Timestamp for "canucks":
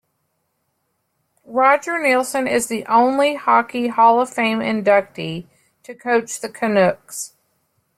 6.49-7.35